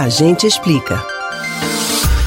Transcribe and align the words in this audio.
A 0.00 0.08
gente 0.08 0.46
explica. 0.46 1.04